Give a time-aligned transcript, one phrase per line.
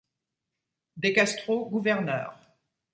[0.97, 2.35] De Castro gouverneur.